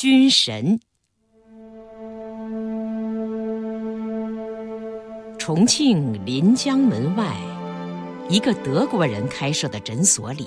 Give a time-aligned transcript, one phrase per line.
[0.00, 0.78] 军神。
[5.36, 7.34] 重庆临江门外，
[8.28, 10.46] 一个德国人开设的诊所里，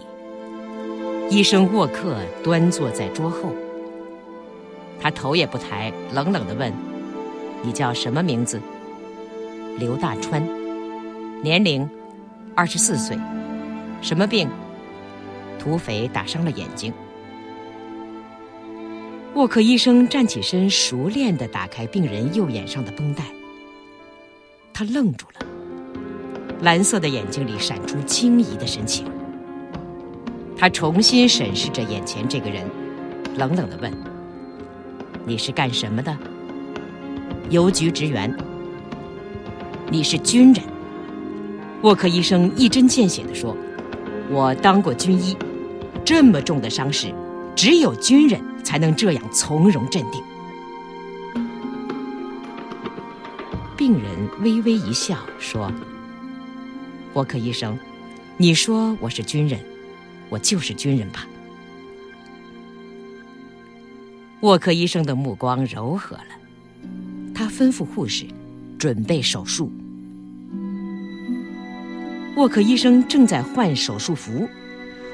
[1.30, 3.54] 医生沃克端坐在桌后。
[5.02, 6.72] 他头也不抬，冷冷地问
[7.62, 8.58] ：“你叫什么名字？”
[9.78, 10.42] 刘大川，
[11.44, 11.86] 年龄
[12.56, 13.20] 二十四岁，
[14.02, 14.48] 什么病？
[15.60, 16.94] 土匪打伤了眼睛。
[19.34, 23.24] 沃克医生站起身，熟练地打开病人右眼上的绷带。
[24.74, 25.46] 他愣住了，
[26.62, 29.06] 蓝色的眼睛里闪出惊疑的神情。
[30.58, 32.70] 他重新审视着眼前这个人，
[33.38, 33.92] 冷冷地问
[35.26, 36.16] ：“你是干什么的
[37.50, 38.36] ？”“邮局职员。
[39.90, 40.62] ”“你是军人？”
[41.84, 43.56] 沃克医生一针见血地说
[44.30, 45.38] ：“我当过军医，
[46.04, 47.14] 这么重的伤势，
[47.56, 48.40] 只有军人
[48.72, 50.24] 才能这样从容镇定。”
[53.76, 54.10] 病人
[54.42, 55.70] 微微一笑，说
[57.14, 57.78] ：“沃克医生，
[58.38, 59.60] 你说我是军人，
[60.30, 61.28] 我就是军人吧？”
[64.40, 66.24] 沃克医生的目光柔和了，
[67.36, 68.26] 他吩咐护士
[68.80, 69.70] 准备手术。
[72.38, 74.48] 沃克医生正在换手术服，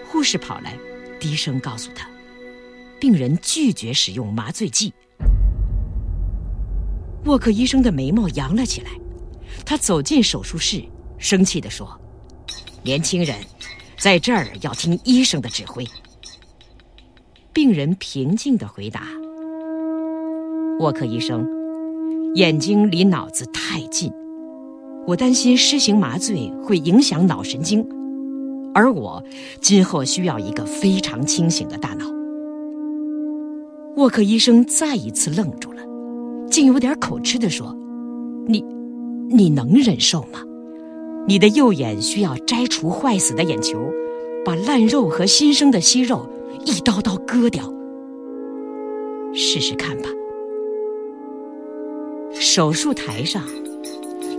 [0.08, 0.78] 护士跑来，
[1.20, 2.08] 低声告诉他
[3.00, 4.94] ：“病人拒绝使用麻醉剂。”
[7.26, 8.92] 沃克医生的眉毛扬了起来，
[9.66, 10.82] 他走进手术室，
[11.18, 12.00] 生气地说
[12.84, 13.36] ：“年轻人，
[13.98, 15.86] 在这儿要听医生的指挥。”
[17.52, 19.08] 病人平静地回答
[20.80, 21.46] ：“沃克医生，
[22.36, 24.12] 眼睛离脑子太近，
[25.06, 27.86] 我担心施行麻醉会影响脑神经，
[28.74, 29.22] 而我
[29.60, 32.06] 今后需要一个非常清醒的大脑。”
[33.98, 35.82] 沃克医生再一次愣住了。
[36.52, 37.76] 竟有点口吃地说
[38.48, 38.64] ：“你，
[39.28, 40.44] 你能忍受吗？
[41.28, 43.92] 你的右眼需要摘除坏死的眼球，
[44.46, 46.30] 把烂肉和新生的息肉
[46.64, 47.74] 一刀刀割掉。
[49.34, 50.10] 试试看吧。”
[52.40, 53.44] 手术台上，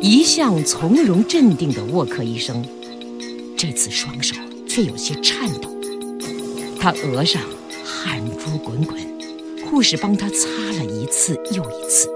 [0.01, 2.65] 一向从容镇定的沃克医生，
[3.57, 4.37] 这次双手
[4.69, 5.69] 却有些颤抖。
[6.79, 7.43] 他额上
[7.85, 9.18] 汗珠滚滚。
[9.71, 10.49] 护士帮他擦
[10.79, 12.09] 了一次又一次，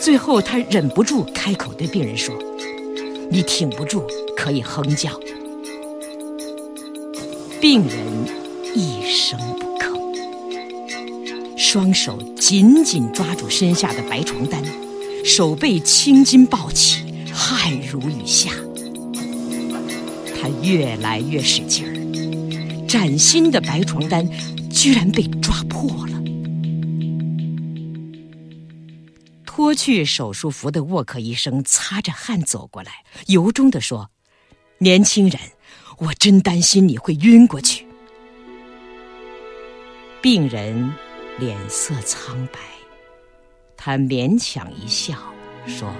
[0.00, 2.34] 最后他忍不住开口对病人说
[3.30, 4.02] ：“你挺不住，
[4.36, 5.10] 可以哼叫。”
[7.60, 7.98] 病人
[8.74, 9.92] 一声不吭，
[11.56, 14.62] 双手紧紧抓住身下的白床单，
[15.24, 18.50] 手背青筋暴起，汗如雨下。
[20.40, 21.92] 他越来越使劲儿，
[22.88, 24.28] 崭新的白床单
[24.68, 26.11] 居然被抓破了。
[29.62, 34.10] 脱去手术服的沃克医生擦着汗走过来，由衷地说
[34.78, 35.40] ：“年轻人，
[35.98, 37.86] 我真担心你会晕过去。”
[40.20, 40.92] 病人
[41.38, 42.58] 脸色苍白，
[43.76, 45.16] 他勉强一笑，
[45.64, 45.94] 说：“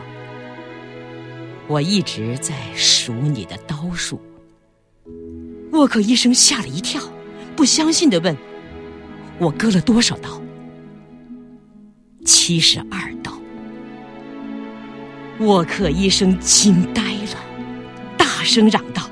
[1.70, 4.20] 我一直在数你的刀数。”
[5.70, 7.00] 沃克医生吓了一跳，
[7.54, 8.36] 不相信地问
[9.38, 10.42] ：“我割了多少刀
[12.26, 13.08] ？”“七十二。”
[15.42, 17.36] 沃克医生惊呆了，
[18.16, 19.02] 大声嚷道：“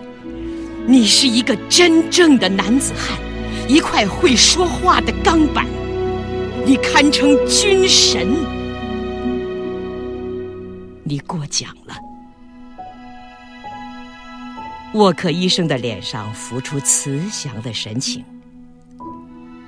[0.87, 3.19] 你是一个真正的男子汉，
[3.69, 5.67] 一块会说话的钢板，
[6.65, 8.29] 你堪称军神！
[11.03, 11.97] 你过奖了。”
[14.95, 18.25] 沃克医生的脸上浮出慈祥的神情，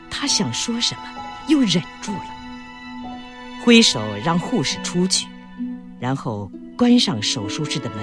[0.09, 1.03] 他想说什么，
[1.49, 2.27] 又忍住了，
[3.65, 5.27] 挥手让护士出去。
[6.03, 7.99] 然后关上手术室的门，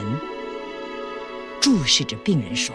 [1.60, 2.74] 注视着病人说：“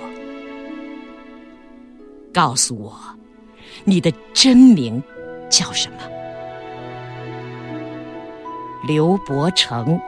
[2.30, 2.94] 告诉我，
[3.84, 5.02] 你的真名
[5.48, 5.96] 叫什么？”
[8.86, 9.98] 刘伯承。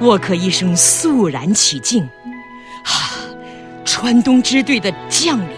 [0.00, 2.06] 沃克医生肃然起敬
[2.84, 3.24] ：“哈，
[3.86, 5.56] 川东支队的将领，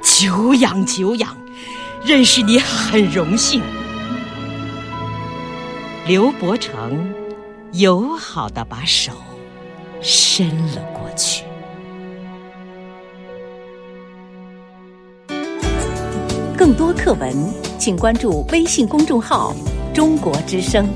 [0.00, 1.36] 久仰久仰，
[2.02, 3.60] 认识你很荣幸。”
[6.04, 7.14] 刘伯承
[7.74, 9.12] 友好的把手
[10.00, 11.44] 伸了过去。
[16.56, 17.32] 更多课文，
[17.78, 19.54] 请关注微信公众号
[19.94, 20.88] “中国之声”。